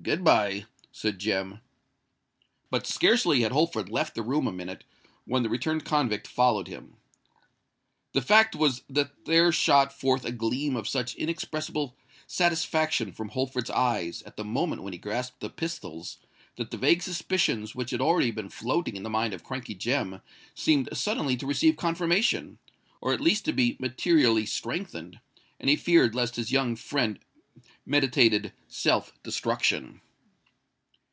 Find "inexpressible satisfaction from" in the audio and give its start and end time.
11.16-13.30